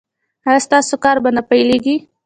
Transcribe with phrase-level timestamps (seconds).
[0.47, 1.95] ایا ستاسو کار به نه پیلیږي؟